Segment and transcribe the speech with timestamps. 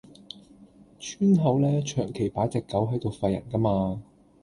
[0.99, 4.01] 村口呢，長期擺隻狗喺度吠人㗎嘛